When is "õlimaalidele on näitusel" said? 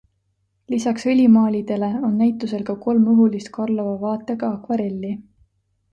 1.11-2.65